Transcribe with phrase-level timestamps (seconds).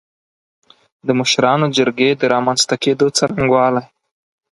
[1.07, 3.83] د مشرانو جرګې د رامنځ ته کېدو څرنګوالی